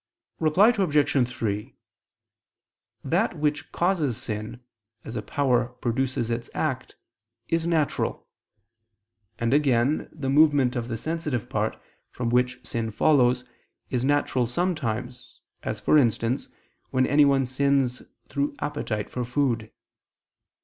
Reply 0.39 0.69
Obj. 0.69 1.29
3: 1.31 1.75
That 3.03 3.37
which 3.37 3.71
causes 3.71 4.17
sin, 4.17 4.59
as 5.05 5.15
a 5.15 5.21
power 5.21 5.67
produces 5.79 6.31
its 6.31 6.49
act, 6.55 6.95
is 7.49 7.67
natural; 7.67 8.27
and 9.37 9.53
again, 9.53 10.09
the 10.11 10.27
movement 10.31 10.75
of 10.75 10.87
the 10.87 10.97
sensitive 10.97 11.51
part, 11.51 11.79
from 12.09 12.31
which 12.31 12.65
sin 12.65 12.89
follows, 12.89 13.43
is 13.91 14.03
natural 14.03 14.47
sometimes, 14.47 15.39
as, 15.61 15.79
for 15.79 15.99
instance, 15.99 16.49
when 16.89 17.05
anyone 17.05 17.45
sins 17.45 18.01
through 18.27 18.55
appetite 18.59 19.07
for 19.07 19.23
food. 19.23 19.71